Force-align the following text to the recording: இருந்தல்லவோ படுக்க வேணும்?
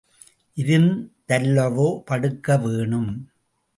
இருந்தல்லவோ 0.57 2.01
படுக்க 2.05 2.57
வேணும்? 2.57 3.11